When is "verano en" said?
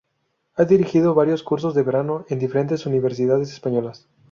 1.83-2.39